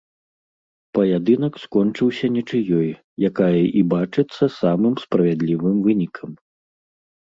[0.97, 2.89] Паядынак скончыўся нічыёй,
[3.31, 6.29] якая і бачыцца самым справядлівым вынікам.